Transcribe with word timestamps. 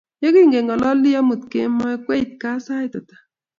Yekingalalee 0.23 1.15
amut 1.19 1.43
kemoi, 1.51 1.95
kweit 2.05 2.31
gaa 2.41 2.57
sait 2.65 2.93
ata? 2.99 3.15